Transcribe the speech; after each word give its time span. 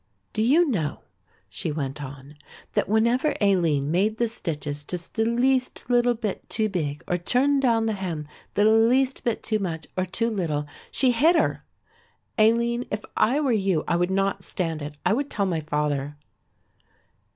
Do 0.33 0.41
you 0.41 0.67
know," 0.67 1.01
she 1.47 1.71
went 1.71 2.03
on, 2.03 2.35
"that 2.73 2.89
whenever 2.89 3.35
Aline 3.39 3.91
made 3.91 4.17
the 4.17 4.27
stitches 4.27 4.83
just 4.83 5.13
the 5.13 5.25
least 5.25 5.91
little 5.91 6.15
bit 6.15 6.49
too 6.49 6.69
big 6.69 7.03
or 7.07 7.19
turned 7.19 7.61
down 7.61 7.85
the 7.85 7.93
hem 7.93 8.27
the 8.55 8.65
least 8.65 9.23
bit 9.23 9.43
too 9.43 9.59
much 9.59 9.85
or 9.95 10.05
too 10.05 10.31
little, 10.31 10.65
she 10.89 11.11
hit 11.11 11.35
her. 11.35 11.63
Aline, 12.39 12.85
if 12.89 13.05
I 13.15 13.39
were 13.41 13.51
you 13.51 13.83
I 13.87 13.95
would 13.95 14.09
not 14.09 14.43
stand 14.43 14.81
it; 14.81 14.95
I 15.05 15.13
would 15.13 15.29
tell 15.29 15.45
my 15.45 15.59
father." 15.59 16.17